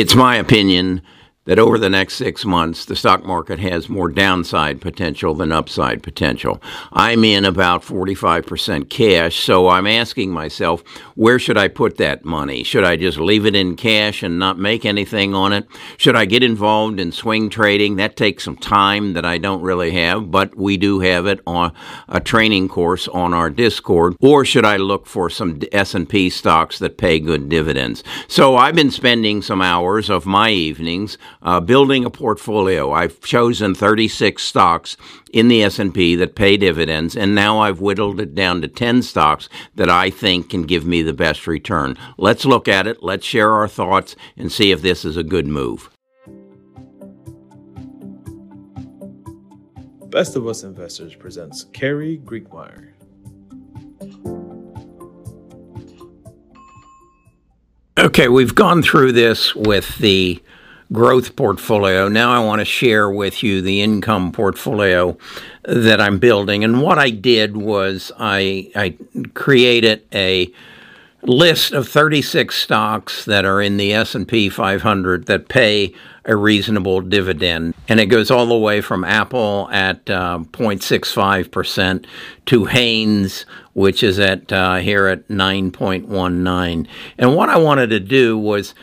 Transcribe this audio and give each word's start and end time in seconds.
it's 0.00 0.14
my 0.14 0.36
opinion 0.36 1.02
that 1.50 1.58
over 1.58 1.78
the 1.78 1.90
next 1.90 2.14
six 2.14 2.44
months, 2.44 2.84
the 2.84 2.94
stock 2.94 3.24
market 3.26 3.58
has 3.58 3.88
more 3.88 4.08
downside 4.08 4.80
potential 4.80 5.34
than 5.34 5.50
upside 5.50 6.00
potential. 6.00 6.62
I'm 6.92 7.24
in 7.24 7.44
about 7.44 7.82
45% 7.82 8.88
cash, 8.88 9.34
so 9.34 9.68
I'm 9.68 9.88
asking 9.88 10.30
myself, 10.30 10.84
where 11.16 11.40
should 11.40 11.58
I 11.58 11.66
put 11.66 11.96
that 11.96 12.24
money? 12.24 12.62
Should 12.62 12.84
I 12.84 12.94
just 12.94 13.18
leave 13.18 13.46
it 13.46 13.56
in 13.56 13.74
cash 13.74 14.22
and 14.22 14.38
not 14.38 14.60
make 14.60 14.84
anything 14.84 15.34
on 15.34 15.52
it? 15.52 15.66
Should 15.96 16.14
I 16.14 16.24
get 16.24 16.44
involved 16.44 17.00
in 17.00 17.10
swing 17.10 17.50
trading? 17.50 17.96
That 17.96 18.14
takes 18.14 18.44
some 18.44 18.56
time 18.56 19.14
that 19.14 19.24
I 19.24 19.36
don't 19.36 19.60
really 19.60 19.90
have, 19.90 20.30
but 20.30 20.56
we 20.56 20.76
do 20.76 21.00
have 21.00 21.26
it 21.26 21.40
on 21.48 21.72
a 22.08 22.20
training 22.20 22.68
course 22.68 23.08
on 23.08 23.34
our 23.34 23.50
Discord. 23.50 24.14
Or 24.20 24.44
should 24.44 24.64
I 24.64 24.76
look 24.76 25.04
for 25.04 25.28
some 25.28 25.58
S&P 25.72 26.30
stocks 26.30 26.78
that 26.78 26.96
pay 26.96 27.18
good 27.18 27.48
dividends? 27.48 28.04
So 28.28 28.54
I've 28.54 28.76
been 28.76 28.92
spending 28.92 29.42
some 29.42 29.60
hours 29.60 30.08
of 30.08 30.26
my 30.26 30.50
evenings 30.50 31.18
uh, 31.42 31.60
building 31.60 32.04
a 32.04 32.10
portfolio. 32.10 32.92
I've 32.92 33.20
chosen 33.20 33.74
36 33.74 34.42
stocks 34.42 34.96
in 35.32 35.48
the 35.48 35.62
S&P 35.62 36.16
that 36.16 36.34
pay 36.34 36.56
dividends, 36.56 37.16
and 37.16 37.34
now 37.34 37.58
I've 37.58 37.80
whittled 37.80 38.20
it 38.20 38.34
down 38.34 38.60
to 38.62 38.68
10 38.68 39.02
stocks 39.02 39.48
that 39.74 39.88
I 39.88 40.10
think 40.10 40.50
can 40.50 40.64
give 40.64 40.84
me 40.84 41.02
the 41.02 41.12
best 41.12 41.46
return. 41.46 41.96
Let's 42.18 42.44
look 42.44 42.68
at 42.68 42.86
it. 42.86 43.02
Let's 43.02 43.26
share 43.26 43.52
our 43.52 43.68
thoughts 43.68 44.16
and 44.36 44.50
see 44.50 44.70
if 44.70 44.82
this 44.82 45.04
is 45.04 45.16
a 45.16 45.22
good 45.22 45.46
move. 45.46 45.90
Best 50.10 50.34
of 50.34 50.48
Us 50.48 50.64
Investors 50.64 51.14
presents 51.14 51.64
Carrie 51.72 52.18
Griegmeier. 52.24 52.94
Okay, 57.96 58.28
we've 58.28 58.54
gone 58.54 58.82
through 58.82 59.12
this 59.12 59.54
with 59.54 59.98
the 59.98 60.42
growth 60.92 61.36
portfolio. 61.36 62.08
Now 62.08 62.32
I 62.32 62.44
want 62.44 62.60
to 62.60 62.64
share 62.64 63.08
with 63.10 63.42
you 63.42 63.62
the 63.62 63.80
income 63.80 64.32
portfolio 64.32 65.16
that 65.64 66.00
I'm 66.00 66.18
building. 66.18 66.64
And 66.64 66.82
what 66.82 66.98
I 66.98 67.10
did 67.10 67.56
was 67.56 68.10
I, 68.18 68.70
I 68.74 68.96
created 69.34 70.02
a 70.12 70.52
list 71.22 71.72
of 71.72 71.88
36 71.88 72.54
stocks 72.54 73.24
that 73.24 73.44
are 73.44 73.60
in 73.60 73.76
the 73.76 73.92
S&P 73.92 74.48
500 74.48 75.26
that 75.26 75.48
pay 75.48 75.94
a 76.24 76.36
reasonable 76.36 77.00
dividend. 77.00 77.74
And 77.88 77.98
it 77.98 78.06
goes 78.06 78.30
all 78.30 78.46
the 78.46 78.56
way 78.56 78.80
from 78.80 79.04
Apple 79.04 79.68
at 79.72 80.08
uh, 80.10 80.40
0.65% 80.52 82.04
to 82.46 82.64
Hanes, 82.66 83.46
which 83.72 84.02
is 84.02 84.18
at 84.18 84.52
uh, 84.52 84.76
here 84.76 85.06
at 85.06 85.28
9.19. 85.28 86.86
And 87.16 87.36
what 87.36 87.48
I 87.48 87.56
wanted 87.56 87.90
to 87.90 88.00
do 88.00 88.36
was 88.36 88.74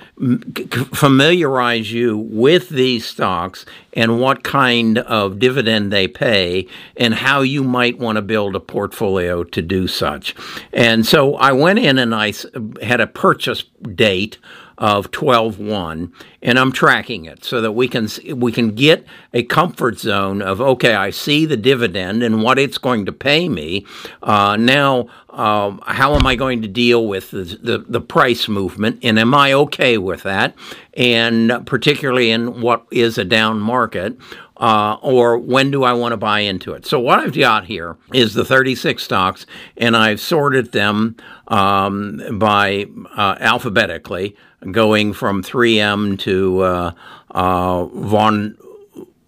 familiarize 0.94 1.92
you 1.92 2.18
with 2.18 2.70
these 2.70 3.06
stocks 3.06 3.66
and 3.94 4.20
what 4.20 4.44
kind 4.44 4.98
of 5.00 5.40
dividend 5.40 5.92
they 5.92 6.08
pay 6.08 6.68
and 6.96 7.14
how 7.14 7.42
you 7.42 7.64
might 7.64 8.00
want 8.00 8.16
to 8.16 8.22
build 8.22 8.56
a 8.56 8.60
portfolio 8.60 9.44
to 9.44 9.62
do 9.62 9.88
such. 9.88 10.36
And 10.74 11.06
so 11.06 11.36
I 11.36 11.52
went 11.52 11.80
in 11.80 12.00
and 12.00 12.16
I 12.16 12.34
had 12.82 13.00
a 13.00 13.08
purchase 13.08 13.64
date 13.94 14.38
of 14.78 15.10
12.1 15.12 16.12
and 16.42 16.60
I'm 16.60 16.72
tracking 16.72 17.26
it 17.26 17.44
so 17.44 17.62
that 17.62 17.72
we 17.72 17.88
can 17.88 18.08
we 18.36 18.52
can 18.52 18.76
get 18.76 19.06
a 19.34 19.44
comfort 19.44 19.98
zone 19.98 20.42
of 20.42 20.62
okay 20.62 20.94
I 20.94 21.10
see 21.10 21.46
the 21.46 21.58
dividend 21.58 22.22
and 22.22 22.44
what 22.44 22.60
it's 22.60 22.78
going 22.78 23.06
to 23.08 23.12
pay 23.12 23.50
me. 23.50 23.86
Uh, 24.22 24.56
now 24.58 25.08
um, 25.30 25.82
how 25.86 26.16
am 26.16 26.26
I 26.26 26.36
going 26.36 26.62
to 26.64 26.68
deal 26.68 27.08
with 27.08 27.32
the, 27.32 27.44
the, 27.44 27.86
the 27.88 28.02
price 28.02 28.48
movement 28.48 29.00
and 29.04 29.20
am 29.20 29.34
I 29.34 29.54
okay 29.54 29.98
with 29.98 30.24
that? 30.24 30.56
And 30.96 31.66
particularly 31.66 32.32
in 32.32 32.62
what 32.62 32.86
is 32.92 33.18
a 33.18 33.26
down 33.26 33.60
market 33.60 34.18
uh, 34.60 34.98
or 35.02 35.38
when 35.38 35.72
do 35.72 35.84
I 35.84 35.94
want 35.94 36.14
to 36.14 36.18
buy 36.18 36.42
into 36.42 36.74
it? 36.74 36.86
So, 36.86 37.00
what 37.00 37.20
I've 37.20 37.38
got 37.38 37.66
here 37.66 37.98
is 38.14 38.34
the 38.34 38.46
36 38.46 39.02
stocks, 39.02 39.46
and 39.78 39.96
I've 39.96 40.20
sorted 40.20 40.72
them 40.72 41.16
um, 41.48 42.22
by 42.40 42.86
uh, 43.16 43.36
alphabetically 43.40 44.36
going 44.72 45.14
from 45.14 45.44
3M 45.44 46.20
to 46.20 46.62
uh, 46.62 46.92
uh, 47.32 47.86
Von 47.86 48.58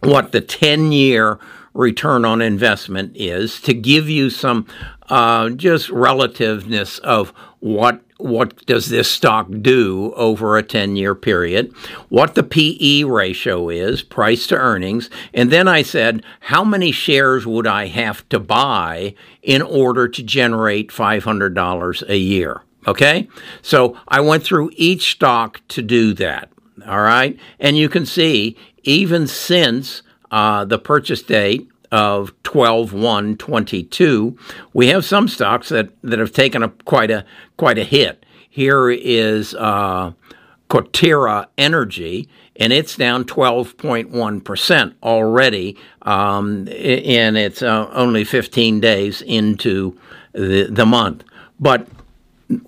what 0.00 0.32
the 0.32 0.40
10 0.40 0.92
year 0.92 1.38
return 1.74 2.24
on 2.24 2.42
investment 2.42 3.12
is 3.14 3.60
to 3.62 3.72
give 3.72 4.08
you 4.08 4.28
some 4.28 4.66
uh, 5.08 5.50
just 5.50 5.88
relativeness 5.88 6.98
of 6.98 7.30
what 7.60 8.02
what 8.22 8.64
does 8.66 8.88
this 8.88 9.10
stock 9.10 9.48
do 9.60 10.12
over 10.16 10.56
a 10.56 10.62
10 10.62 10.96
year 10.96 11.14
period, 11.14 11.74
what 12.08 12.34
the 12.34 12.42
PE 12.42 13.02
ratio 13.04 13.68
is, 13.68 14.02
price 14.02 14.46
to 14.46 14.56
earnings, 14.56 15.10
and 15.34 15.50
then 15.50 15.66
I 15.66 15.82
said, 15.82 16.22
how 16.40 16.64
many 16.64 16.92
shares 16.92 17.46
would 17.46 17.66
I 17.66 17.86
have 17.86 18.28
to 18.28 18.38
buy 18.38 19.14
in 19.42 19.60
order 19.60 20.08
to 20.08 20.22
generate 20.22 20.90
$500 20.90 22.08
a 22.08 22.16
year? 22.16 22.62
Okay? 22.86 23.28
So 23.60 23.98
I 24.08 24.20
went 24.20 24.44
through 24.44 24.70
each 24.76 25.12
stock 25.12 25.60
to 25.68 25.82
do 25.82 26.14
that. 26.14 26.48
All 26.86 27.02
right? 27.02 27.38
And 27.58 27.76
you 27.76 27.88
can 27.88 28.06
see, 28.06 28.56
even 28.84 29.26
since 29.26 30.02
uh, 30.30 30.64
the 30.64 30.78
purchase 30.78 31.22
date, 31.22 31.68
of 31.92 32.32
12 32.42 32.92
1 32.94 33.36
22 33.36 34.36
we 34.72 34.88
have 34.88 35.04
some 35.04 35.28
stocks 35.28 35.68
that, 35.68 35.90
that 36.02 36.18
have 36.18 36.32
taken 36.32 36.62
a 36.62 36.68
quite 36.68 37.10
a 37.10 37.24
quite 37.56 37.78
a 37.78 37.84
hit 37.84 38.24
here 38.48 38.90
is 38.90 39.54
uh, 39.54 40.12
Coterra 40.68 41.46
Energy 41.56 42.28
and 42.56 42.72
it's 42.72 42.96
down 42.96 43.24
12.1% 43.24 44.94
already 45.02 45.78
um, 46.02 46.68
and 46.68 47.36
it's 47.36 47.62
uh, 47.62 47.88
only 47.92 48.24
15 48.24 48.80
days 48.80 49.22
into 49.22 49.98
the, 50.32 50.68
the 50.70 50.86
month 50.86 51.24
but 51.60 51.86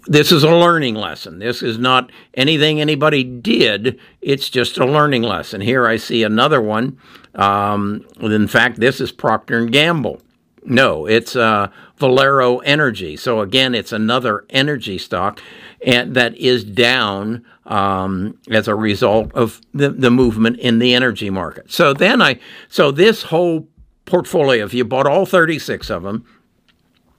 this 0.07 0.33
is 0.33 0.43
a 0.45 0.51
learning 0.51 0.95
lesson. 0.95 1.39
This 1.39 1.63
is 1.63 1.79
not 1.79 2.11
anything 2.35 2.81
anybody 2.81 3.23
did. 3.23 3.99
It's 4.23 4.49
just 4.49 4.79
a 4.79 4.87
learning 4.87 5.23
lesson. 5.23 5.61
Here 5.61 5.87
I 5.87 5.97
see 5.97 6.23
another 6.23 6.61
one. 6.63 6.99
Um, 7.35 8.07
in 8.21 8.49
fact, 8.49 8.81
this 8.81 9.01
is 9.01 9.13
Procter 9.13 9.59
and 9.59 9.73
Gamble. 9.73 10.21
No, 10.65 11.07
it's 11.07 11.37
uh, 11.37 11.69
Valero 11.99 12.59
Energy. 12.59 13.17
So 13.17 13.41
again, 13.41 13.75
it's 13.75 13.93
another 13.93 14.47
energy 14.51 14.97
stock, 14.99 15.41
and 15.85 16.15
that 16.15 16.37
is 16.37 16.65
down 16.65 17.45
um, 17.67 18.39
as 18.51 18.67
a 18.67 18.75
result 18.75 19.33
of 19.35 19.61
the, 19.75 19.91
the 19.91 20.11
movement 20.11 20.59
in 20.59 20.79
the 20.79 20.95
energy 20.95 21.29
market. 21.29 21.71
So 21.71 21.93
then 21.93 22.23
I, 22.23 22.39
so 22.69 22.91
this 22.91 23.25
whole 23.25 23.69
portfolio, 24.07 24.65
if 24.65 24.73
you 24.73 24.85
bought 24.85 25.07
all 25.07 25.27
36 25.27 25.91
of 25.91 26.03
them, 26.03 26.25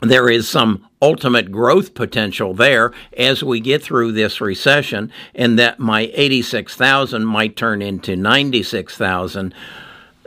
there 0.00 0.28
is 0.28 0.48
some 0.48 0.87
ultimate 1.00 1.52
growth 1.52 1.94
potential 1.94 2.54
there 2.54 2.92
as 3.16 3.42
we 3.42 3.60
get 3.60 3.82
through 3.82 4.12
this 4.12 4.40
recession 4.40 5.12
and 5.34 5.58
that 5.58 5.78
my 5.78 6.10
86,000 6.14 7.24
might 7.24 7.56
turn 7.56 7.82
into 7.82 8.16
96,000 8.16 9.54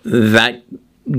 that 0.03 0.63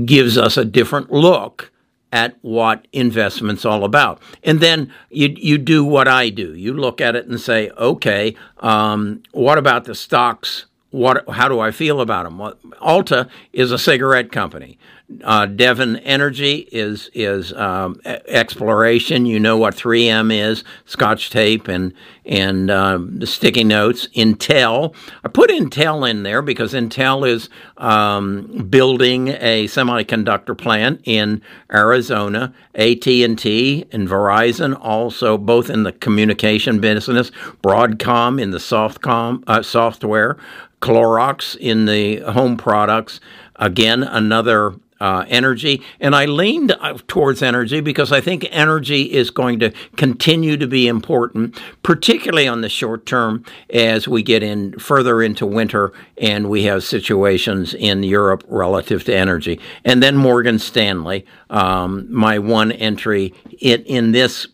gives 0.05 0.37
us 0.37 0.57
a 0.57 0.65
different 0.65 1.11
look 1.11 1.71
at 2.11 2.37
what 2.41 2.87
investment's 2.93 3.65
all 3.65 3.83
about. 3.83 4.21
And 4.43 4.59
then 4.59 4.93
you 5.09 5.33
you 5.35 5.57
do 5.57 5.83
what 5.83 6.07
I 6.07 6.29
do. 6.29 6.53
You 6.53 6.73
look 6.73 7.01
at 7.01 7.15
it 7.15 7.25
and 7.25 7.41
say, 7.41 7.71
okay, 7.71 8.35
um, 8.59 9.23
what 9.31 9.57
about 9.57 9.85
the 9.85 9.95
stocks? 9.95 10.65
What 10.93 11.27
how 11.27 11.47
do 11.47 11.59
I 11.59 11.71
feel 11.71 12.01
about 12.01 12.25
them? 12.25 12.37
Well, 12.37 12.53
Altria 12.79 13.27
is 13.51 13.71
a 13.71 13.79
cigarette 13.79 14.31
company. 14.31 14.77
Uh, 15.23 15.47
Devon 15.47 15.95
Energy 15.97 16.67
is 16.71 17.09
is 17.15 17.51
um, 17.53 17.99
exploration. 18.05 19.25
You 19.25 19.39
know 19.39 19.57
what 19.57 19.75
3M 19.75 20.31
is, 20.31 20.63
Scotch 20.85 21.31
tape 21.31 21.67
and 21.67 21.93
and 22.25 22.69
uh, 22.69 22.99
sticky 23.25 23.63
notes. 23.63 24.07
Intel. 24.15 24.95
I 25.23 25.27
put 25.27 25.49
Intel 25.49 26.09
in 26.09 26.23
there 26.23 26.41
because 26.41 26.73
Intel 26.73 27.27
is 27.27 27.49
um, 27.77 28.67
building 28.69 29.29
a 29.29 29.65
semiconductor 29.65 30.57
plant 30.57 31.01
in 31.03 31.41
Arizona. 31.71 32.53
AT 32.75 33.07
and 33.07 33.37
T 33.37 33.85
and 33.91 34.07
Verizon 34.07 34.77
also 34.79 35.37
both 35.37 35.69
in 35.69 35.83
the 35.83 35.91
communication 35.91 36.79
business. 36.79 37.31
Broadcom 37.61 38.41
in 38.41 38.51
the 38.51 38.57
softcom 38.57 39.43
uh, 39.47 39.61
software. 39.61 40.37
Clorox 40.81 41.55
in 41.55 41.85
the 41.85 42.19
home 42.19 42.57
products. 42.57 43.21
Again, 43.55 44.03
another 44.03 44.73
uh, 45.03 45.25
energy. 45.27 45.81
And 45.99 46.15
I 46.15 46.23
leaned 46.23 46.71
uh, 46.71 46.97
towards 47.09 47.41
energy 47.41 47.81
because 47.81 48.13
I 48.13 48.21
think 48.21 48.47
energy 48.51 49.11
is 49.11 49.31
going 49.31 49.59
to 49.59 49.73
continue 49.97 50.55
to 50.55 50.65
be 50.65 50.87
important, 50.87 51.59
particularly 51.83 52.47
on 52.47 52.61
the 52.61 52.69
short 52.69 53.05
term 53.05 53.43
as 53.69 54.07
we 54.07 54.23
get 54.23 54.43
in 54.43 54.79
further 54.79 55.21
into 55.21 55.45
winter 55.45 55.91
and 56.17 56.49
we 56.49 56.63
have 56.63 56.85
situations 56.85 57.73
in 57.73 58.03
Europe 58.03 58.45
relative 58.47 59.03
to 59.03 59.13
energy. 59.13 59.59
And 59.83 60.01
then 60.01 60.15
Morgan 60.15 60.57
Stanley, 60.57 61.25
um, 61.49 62.07
my 62.09 62.39
one 62.39 62.71
entry 62.71 63.33
in, 63.59 63.83
in 63.83 64.13
this 64.13 64.47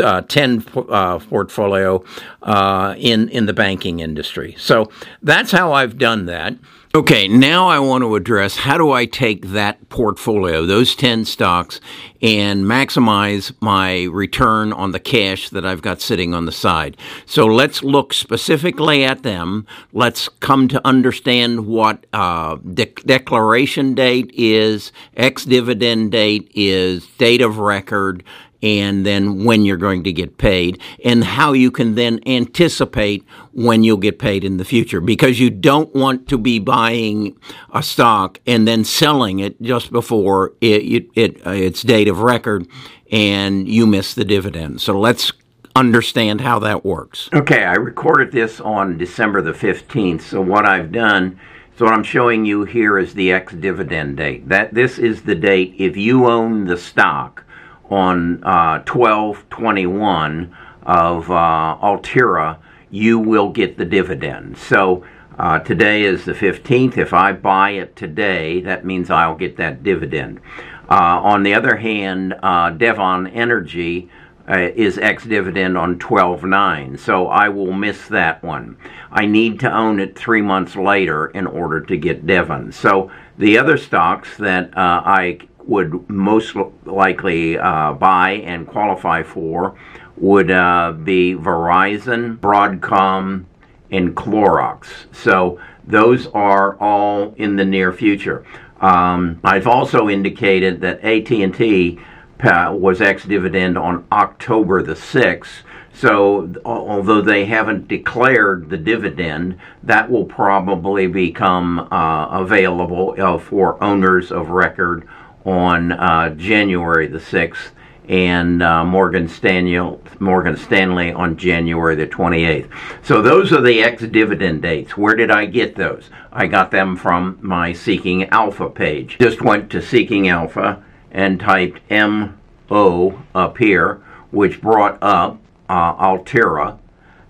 uh, 0.00 0.22
10 0.22 0.64
uh, 0.88 1.18
portfolio 1.18 2.02
uh, 2.42 2.94
in, 2.96 3.28
in 3.28 3.44
the 3.44 3.52
banking 3.52 4.00
industry. 4.00 4.54
So 4.58 4.90
that's 5.20 5.50
how 5.50 5.74
I've 5.74 5.98
done 5.98 6.24
that. 6.26 6.54
Okay, 6.96 7.28
now 7.28 7.68
I 7.68 7.78
want 7.78 8.04
to 8.04 8.16
address 8.16 8.56
how 8.56 8.78
do 8.78 8.90
I 8.90 9.04
take 9.04 9.48
that 9.48 9.90
portfolio, 9.90 10.64
those 10.64 10.96
10 10.96 11.26
stocks, 11.26 11.78
and 12.22 12.64
maximize 12.64 13.52
my 13.60 14.04
return 14.04 14.72
on 14.72 14.92
the 14.92 14.98
cash 14.98 15.50
that 15.50 15.66
I've 15.66 15.82
got 15.82 16.00
sitting 16.00 16.32
on 16.32 16.46
the 16.46 16.52
side. 16.52 16.96
So 17.26 17.44
let's 17.44 17.82
look 17.82 18.14
specifically 18.14 19.04
at 19.04 19.24
them. 19.24 19.66
Let's 19.92 20.30
come 20.40 20.68
to 20.68 20.80
understand 20.86 21.66
what 21.66 22.06
uh, 22.14 22.56
de- 22.56 22.86
declaration 22.86 23.94
date 23.94 24.30
is, 24.32 24.90
ex 25.18 25.44
dividend 25.44 26.12
date 26.12 26.50
is, 26.54 27.06
date 27.18 27.42
of 27.42 27.58
record, 27.58 28.24
and 28.62 29.04
then 29.04 29.44
when 29.44 29.64
you're 29.64 29.76
going 29.76 30.04
to 30.04 30.12
get 30.12 30.38
paid, 30.38 30.80
and 31.04 31.24
how 31.24 31.52
you 31.52 31.70
can 31.70 31.94
then 31.94 32.20
anticipate 32.26 33.24
when 33.52 33.82
you'll 33.82 33.96
get 33.96 34.18
paid 34.18 34.44
in 34.44 34.56
the 34.56 34.64
future. 34.64 35.00
Because 35.00 35.40
you 35.40 35.50
don't 35.50 35.94
want 35.94 36.28
to 36.28 36.38
be 36.38 36.58
buying 36.58 37.36
a 37.72 37.82
stock 37.82 38.40
and 38.46 38.66
then 38.66 38.84
selling 38.84 39.38
it 39.38 39.60
just 39.60 39.92
before 39.92 40.52
it, 40.60 40.82
it, 40.82 41.10
it 41.14 41.46
uh, 41.46 41.50
its 41.50 41.82
date 41.82 42.08
of 42.08 42.20
record, 42.20 42.66
and 43.10 43.68
you 43.68 43.86
miss 43.86 44.14
the 44.14 44.24
dividend. 44.24 44.80
So 44.80 44.98
let's 44.98 45.32
understand 45.74 46.40
how 46.40 46.58
that 46.60 46.84
works. 46.84 47.28
Okay, 47.34 47.64
I 47.64 47.74
recorded 47.74 48.32
this 48.32 48.60
on 48.60 48.96
December 48.96 49.42
the 49.42 49.52
15th. 49.52 50.22
So 50.22 50.40
what 50.40 50.66
I've 50.66 50.90
done 50.90 51.38
so 51.76 51.84
what 51.84 51.92
I'm 51.92 52.04
showing 52.04 52.46
you 52.46 52.64
here 52.64 52.98
is 52.98 53.12
the 53.12 53.32
ex 53.32 53.52
dividend 53.52 54.16
date. 54.16 54.48
That 54.48 54.72
this 54.72 54.98
is 54.98 55.22
the 55.22 55.34
date 55.34 55.74
if 55.76 55.94
you 55.94 56.26
own 56.26 56.64
the 56.64 56.78
stock 56.78 57.44
on 57.90 58.42
uh, 58.44 58.82
1221 58.86 60.56
of 60.82 61.30
uh, 61.30 61.78
Altria, 61.82 62.58
you 62.90 63.18
will 63.18 63.50
get 63.50 63.76
the 63.76 63.84
dividend. 63.84 64.56
So 64.56 65.04
uh, 65.38 65.58
today 65.58 66.02
is 66.02 66.24
the 66.24 66.32
15th. 66.32 66.96
If 66.96 67.12
I 67.12 67.32
buy 67.32 67.70
it 67.70 67.96
today, 67.96 68.60
that 68.62 68.84
means 68.84 69.10
I'll 69.10 69.36
get 69.36 69.56
that 69.58 69.82
dividend. 69.82 70.40
Uh, 70.88 71.20
on 71.22 71.42
the 71.42 71.54
other 71.54 71.76
hand, 71.76 72.34
uh, 72.42 72.70
Devon 72.70 73.26
Energy 73.26 74.08
uh, 74.48 74.70
is 74.76 74.98
ex 74.98 75.24
dividend 75.24 75.76
on 75.76 75.98
12 75.98 76.44
9, 76.44 76.96
so 76.96 77.26
I 77.26 77.48
will 77.48 77.72
miss 77.72 78.06
that 78.08 78.42
one. 78.44 78.76
I 79.10 79.26
need 79.26 79.58
to 79.60 79.72
own 79.72 79.98
it 79.98 80.16
three 80.16 80.42
months 80.42 80.76
later 80.76 81.26
in 81.26 81.46
order 81.46 81.80
to 81.80 81.96
get 81.96 82.26
Devon. 82.26 82.70
So 82.70 83.10
the 83.36 83.58
other 83.58 83.76
stocks 83.76 84.36
that 84.36 84.76
uh, 84.76 85.02
I 85.04 85.40
would 85.66 86.08
most 86.08 86.54
likely 86.84 87.58
uh, 87.58 87.92
buy 87.92 88.32
and 88.32 88.66
qualify 88.66 89.22
for 89.22 89.76
would 90.16 90.50
uh, 90.50 90.92
be 90.92 91.34
Verizon, 91.34 92.38
Broadcom, 92.38 93.44
and 93.90 94.14
Clorox. 94.16 94.86
So 95.14 95.60
those 95.86 96.26
are 96.28 96.76
all 96.78 97.34
in 97.36 97.56
the 97.56 97.64
near 97.64 97.92
future. 97.92 98.44
Um, 98.80 99.40
I've 99.44 99.66
also 99.66 100.08
indicated 100.08 100.80
that 100.82 101.00
AT&T 101.00 101.98
uh, 102.40 102.74
was 102.76 103.00
ex-dividend 103.00 103.78
on 103.78 104.06
October 104.12 104.82
the 104.82 104.94
6th. 104.94 105.62
So, 105.94 106.52
although 106.66 107.22
they 107.22 107.46
haven't 107.46 107.88
declared 107.88 108.68
the 108.68 108.76
dividend, 108.76 109.58
that 109.82 110.10
will 110.10 110.26
probably 110.26 111.06
become 111.06 111.88
uh, 111.90 112.26
available 112.38 113.14
uh, 113.16 113.38
for 113.38 113.82
owners 113.82 114.30
of 114.30 114.50
record 114.50 115.08
on 115.46 115.92
uh, 115.92 116.30
January 116.30 117.06
the 117.06 117.18
6th, 117.18 117.70
and 118.08 118.62
uh, 118.62 118.84
Morgan 118.84 119.28
Stanley, 119.28 119.98
Morgan 120.18 120.56
Stanley 120.56 121.12
on 121.12 121.36
January 121.36 121.94
the 121.94 122.06
28th. 122.06 122.70
So 123.02 123.22
those 123.22 123.52
are 123.52 123.60
the 123.60 123.82
ex-dividend 123.82 124.62
dates. 124.62 124.96
Where 124.96 125.14
did 125.14 125.30
I 125.30 125.46
get 125.46 125.74
those? 125.74 126.10
I 126.32 126.46
got 126.46 126.70
them 126.70 126.96
from 126.96 127.38
my 127.40 127.72
Seeking 127.72 128.24
Alpha 128.24 128.68
page. 128.68 129.16
Just 129.20 129.40
went 129.40 129.70
to 129.70 129.82
Seeking 129.82 130.28
Alpha 130.28 130.84
and 131.10 131.40
typed 131.40 131.80
MO 131.90 133.22
up 133.34 133.58
here, 133.58 134.02
which 134.30 134.60
brought 134.60 134.98
up 135.02 135.38
uh, 135.68 135.94
Altria. 135.94 136.78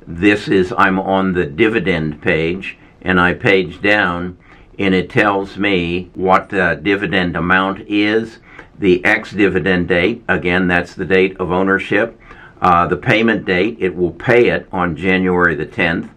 This 0.07 0.49
is, 0.49 0.73
I'm 0.77 0.99
on 0.99 1.33
the 1.33 1.47
dividend 1.47 2.23
page, 2.23 2.79
and 3.03 3.21
I 3.21 3.35
page 3.35 3.81
down, 3.81 4.39
and 4.79 4.95
it 4.95 5.11
tells 5.11 5.57
me 5.57 6.11
what 6.15 6.51
the 6.51 6.79
dividend 6.83 7.37
amount 7.37 7.81
is 7.89 8.39
the 8.79 9.05
ex 9.05 9.33
dividend 9.33 9.89
date, 9.89 10.23
again, 10.29 10.67
that's 10.67 10.95
the 10.95 11.05
date 11.05 11.39
of 11.39 11.51
ownership. 11.51 12.21
Uh, 12.61 12.87
the 12.87 12.97
payment 12.97 13.45
date, 13.45 13.77
it 13.81 13.95
will 13.95 14.13
pay 14.13 14.49
it 14.49 14.67
on 14.73 14.97
January 14.97 15.55
the 15.55 15.67
10th. 15.67 16.11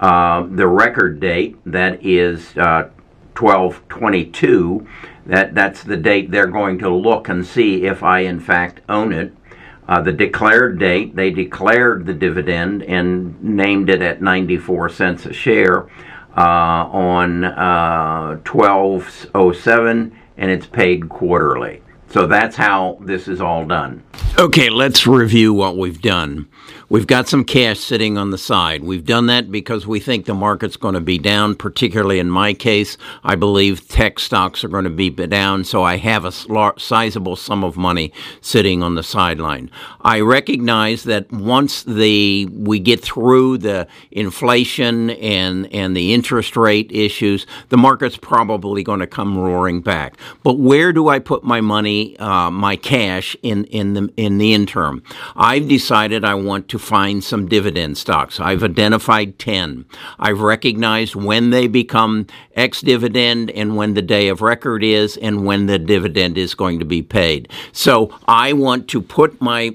Uh, 0.00 0.46
the 0.50 0.66
record 0.66 1.20
date, 1.20 1.56
that 1.66 2.04
is 2.04 2.56
uh, 2.56 2.88
1222, 3.36 4.86
that, 5.26 5.54
that's 5.54 5.82
the 5.82 5.96
date 5.96 6.30
they're 6.30 6.46
going 6.46 6.78
to 6.78 6.88
look 6.88 7.28
and 7.28 7.44
see 7.44 7.84
if 7.84 8.02
I 8.02 8.20
in 8.20 8.40
fact 8.40 8.80
own 8.88 9.12
it. 9.12 9.34
Uh, 9.86 10.02
the 10.02 10.12
declared 10.12 10.78
date, 10.78 11.16
they 11.16 11.30
declared 11.30 12.04
the 12.04 12.12
dividend 12.12 12.82
and 12.82 13.42
named 13.42 13.88
it 13.88 14.02
at 14.02 14.20
94 14.20 14.90
cents 14.90 15.26
a 15.26 15.32
share 15.32 15.88
uh, 16.36 16.88
on 16.90 17.42
1207, 17.42 20.12
uh, 20.12 20.16
and 20.36 20.50
it's 20.50 20.66
paid 20.66 21.08
quarterly. 21.08 21.80
So 22.10 22.26
that's 22.26 22.56
how 22.56 22.98
this 23.00 23.28
is 23.28 23.40
all 23.40 23.64
done. 23.66 24.02
Okay, 24.38 24.70
let's 24.70 25.06
review 25.06 25.52
what 25.52 25.76
we've 25.76 26.00
done. 26.00 26.48
We've 26.90 27.06
got 27.06 27.28
some 27.28 27.44
cash 27.44 27.80
sitting 27.80 28.16
on 28.16 28.30
the 28.30 28.38
side. 28.38 28.82
We've 28.82 29.04
done 29.04 29.26
that 29.26 29.50
because 29.50 29.86
we 29.86 30.00
think 30.00 30.24
the 30.24 30.32
market's 30.32 30.78
going 30.78 30.94
to 30.94 31.02
be 31.02 31.18
down, 31.18 31.54
particularly 31.54 32.18
in 32.18 32.30
my 32.30 32.54
case. 32.54 32.96
I 33.22 33.34
believe 33.34 33.86
tech 33.88 34.18
stocks 34.18 34.64
are 34.64 34.68
going 34.68 34.84
to 34.84 34.90
be 34.90 35.10
down, 35.10 35.64
so 35.64 35.82
I 35.82 35.98
have 35.98 36.24
a 36.24 36.32
sizable 36.32 37.36
sum 37.36 37.62
of 37.62 37.76
money 37.76 38.10
sitting 38.40 38.82
on 38.82 38.94
the 38.94 39.02
sideline. 39.02 39.70
I 40.00 40.20
recognize 40.20 41.02
that 41.02 41.30
once 41.30 41.82
the 41.82 42.46
we 42.46 42.78
get 42.78 43.02
through 43.02 43.58
the 43.58 43.86
inflation 44.10 45.10
and 45.10 45.70
and 45.74 45.94
the 45.94 46.14
interest 46.14 46.56
rate 46.56 46.90
issues, 46.90 47.46
the 47.68 47.76
market's 47.76 48.16
probably 48.16 48.82
going 48.82 49.00
to 49.00 49.06
come 49.06 49.36
roaring 49.36 49.82
back. 49.82 50.16
But 50.42 50.54
where 50.54 50.94
do 50.94 51.08
I 51.08 51.18
put 51.18 51.44
my 51.44 51.60
money, 51.60 52.18
uh, 52.18 52.50
my 52.50 52.76
cash 52.76 53.36
in 53.42 53.64
in 53.64 53.92
the 53.92 54.10
in 54.16 54.38
the 54.38 54.54
interim? 54.54 55.02
I've 55.36 55.68
decided 55.68 56.24
I 56.24 56.32
want 56.32 56.68
to 56.68 56.77
find 56.78 57.22
some 57.22 57.48
dividend 57.48 57.98
stocks. 57.98 58.40
I've 58.40 58.62
identified 58.62 59.38
10. 59.38 59.84
I've 60.18 60.40
recognized 60.40 61.14
when 61.14 61.50
they 61.50 61.66
become 61.66 62.26
ex 62.54 62.80
dividend 62.80 63.50
and 63.50 63.76
when 63.76 63.94
the 63.94 64.02
day 64.02 64.28
of 64.28 64.42
record 64.42 64.82
is 64.82 65.16
and 65.16 65.44
when 65.44 65.66
the 65.66 65.78
dividend 65.78 66.36
is 66.38 66.54
going 66.54 66.78
to 66.78 66.84
be 66.84 67.02
paid. 67.02 67.50
So 67.72 68.16
I 68.26 68.52
want 68.52 68.88
to 68.88 69.00
put 69.00 69.40
my 69.40 69.74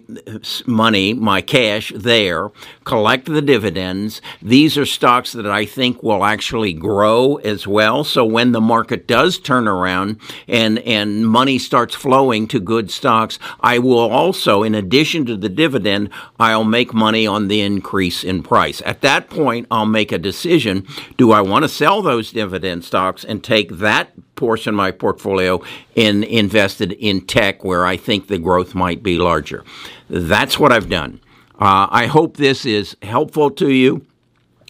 money, 0.66 1.14
my 1.14 1.42
cash 1.42 1.92
there, 1.96 2.52
collect 2.84 3.26
the 3.26 3.42
dividends. 3.42 4.22
These 4.42 4.78
are 4.78 4.86
stocks 4.86 5.32
that 5.34 5.48
I 5.48 5.66
think 5.66 6.04
will 6.04 6.24
actually 6.24 6.74
grow 6.74 7.36
as 7.38 7.66
well. 7.68 8.04
So 8.04 8.26
when 8.26 8.52
the 8.52 8.62
market 8.62 9.08
does 9.08 9.40
turn 9.40 9.68
around 9.68 10.20
and, 10.48 10.80
and 10.80 11.28
money 11.28 11.58
starts 11.60 11.96
flowing 11.96 12.48
to 12.50 12.60
good 12.60 12.92
stocks, 12.92 13.40
I 13.62 13.80
will 13.80 14.00
also, 14.00 14.64
in 14.64 14.76
addition 14.76 15.26
to 15.26 15.38
the 15.38 15.50
dividend, 15.50 16.10
I'll 16.40 16.64
make 16.94 17.00
money 17.00 17.28
on 17.28 17.48
the 17.48 17.62
increase 17.62 18.24
in 18.24 18.44
price. 18.44 18.82
At 18.86 19.02
that 19.02 19.30
point, 19.30 19.68
I'll 19.72 19.86
make 19.86 20.12
a 20.12 20.18
decision. 20.18 20.86
Do 21.18 21.32
I 21.32 21.42
want 21.42 21.64
to 21.64 21.70
sell 21.70 22.02
those 22.02 22.32
dividend 22.32 22.86
stocks 22.86 23.24
and 23.24 23.44
take 23.44 23.70
that 23.80 24.12
portion 24.36 24.74
of 24.74 24.78
my 24.78 24.92
portfolio 24.92 25.62
and 25.96 26.24
invested 26.24 26.94
in 26.94 27.22
tech 27.22 27.64
where 27.64 27.86
I 27.86 27.98
think 27.98 28.28
the 28.28 28.38
growth 28.38 28.76
might 28.76 29.04
be 29.04 29.18
larger? 29.18 29.64
That's 30.10 30.60
what 30.60 30.72
I've 30.72 30.90
done. 30.90 31.20
Uh, 31.60 31.88
I 31.90 32.08
hope 32.08 32.38
this 32.38 32.66
is 32.66 32.96
helpful 33.02 33.50
to 33.52 33.70
you. 33.70 34.06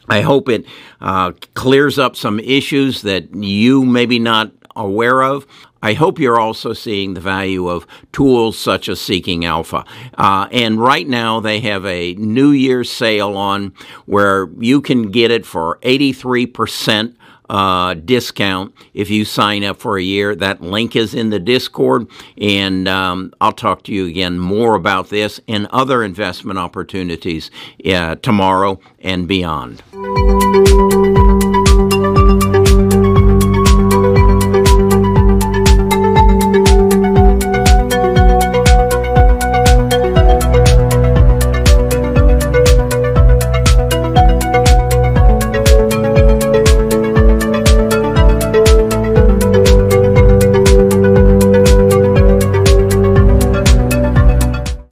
I 0.09 0.21
hope 0.21 0.49
it 0.49 0.65
uh, 0.99 1.31
clears 1.53 1.97
up 1.97 2.15
some 2.15 2.39
issues 2.39 3.01
that 3.03 3.33
you 3.33 3.85
maybe 3.85 4.19
not 4.19 4.51
aware 4.75 5.23
of. 5.23 5.47
I 5.83 5.93
hope 5.93 6.17
you're 6.17 6.39
also 6.39 6.71
seeing 6.71 7.13
the 7.13 7.19
value 7.19 7.67
of 7.67 7.85
tools 8.13 8.57
such 8.57 8.87
as 8.87 9.01
Seeking 9.01 9.43
Alpha. 9.43 9.83
Uh, 10.17 10.47
and 10.49 10.79
right 10.79 11.05
now, 11.05 11.41
they 11.41 11.59
have 11.59 11.85
a 11.85 12.13
New 12.13 12.51
Year's 12.51 12.89
sale 12.89 13.35
on 13.35 13.73
where 14.05 14.47
you 14.57 14.79
can 14.79 15.11
get 15.11 15.29
it 15.29 15.45
for 15.45 15.77
83%. 15.83 17.15
Uh, 17.49 17.93
discount 17.93 18.73
if 18.93 19.09
you 19.09 19.25
sign 19.25 19.65
up 19.65 19.77
for 19.77 19.97
a 19.97 20.01
year. 20.01 20.33
That 20.33 20.61
link 20.61 20.95
is 20.95 21.13
in 21.13 21.29
the 21.29 21.39
Discord, 21.39 22.07
and 22.37 22.87
um, 22.87 23.33
I'll 23.41 23.51
talk 23.51 23.83
to 23.83 23.93
you 23.93 24.07
again 24.07 24.39
more 24.39 24.75
about 24.75 25.09
this 25.09 25.41
and 25.47 25.67
other 25.67 26.03
investment 26.03 26.57
opportunities 26.57 27.51
uh, 27.85 28.15
tomorrow 28.15 28.79
and 28.99 29.27
beyond. 29.27 29.83